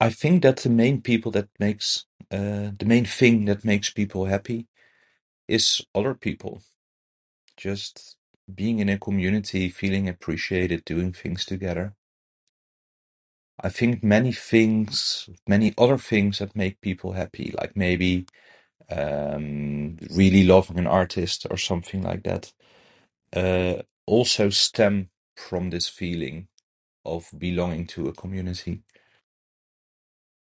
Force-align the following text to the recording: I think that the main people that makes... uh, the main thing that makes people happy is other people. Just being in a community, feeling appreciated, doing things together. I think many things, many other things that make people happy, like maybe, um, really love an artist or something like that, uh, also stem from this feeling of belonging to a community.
I 0.00 0.10
think 0.10 0.42
that 0.42 0.58
the 0.58 0.68
main 0.70 1.00
people 1.10 1.30
that 1.32 1.48
makes... 1.58 1.88
uh, 2.38 2.70
the 2.80 2.86
main 2.94 3.04
thing 3.06 3.36
that 3.50 3.60
makes 3.64 3.88
people 4.00 4.22
happy 4.34 4.60
is 5.58 5.66
other 5.94 6.14
people. 6.26 6.54
Just 7.56 8.16
being 8.60 8.76
in 8.82 8.88
a 8.90 8.98
community, 9.06 9.62
feeling 9.80 10.06
appreciated, 10.08 10.80
doing 10.92 11.10
things 11.22 11.40
together. 11.52 11.86
I 13.62 13.68
think 13.78 13.92
many 14.16 14.32
things, 14.52 14.96
many 15.52 15.68
other 15.84 15.96
things 16.10 16.32
that 16.40 16.56
make 16.64 16.74
people 16.88 17.10
happy, 17.22 17.48
like 17.60 17.72
maybe, 17.86 18.12
um, 18.98 19.46
really 20.20 20.42
love 20.54 20.66
an 20.80 20.88
artist 21.02 21.38
or 21.50 21.56
something 21.70 22.02
like 22.10 22.22
that, 22.28 22.44
uh, 23.42 23.76
also 24.14 24.44
stem 24.66 24.96
from 25.46 25.62
this 25.70 25.86
feeling 26.00 26.36
of 27.14 27.20
belonging 27.46 27.84
to 27.94 28.00
a 28.08 28.12
community. 28.22 28.76